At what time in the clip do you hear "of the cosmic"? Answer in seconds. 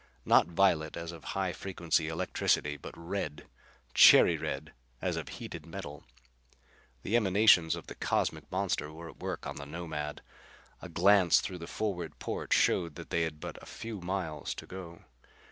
7.75-8.51